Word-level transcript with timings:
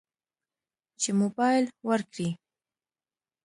چې 1.01 1.09
موبایل 1.19 1.63
ورکړي. 1.89 2.29